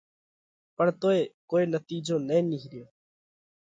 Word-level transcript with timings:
پڻ 0.75 0.87
توئي 1.01 1.21
ڪوئي 1.49 1.63
نتِيجو 1.73 2.15
نہ 2.27 2.37
نِيهريو۔ 2.49 2.85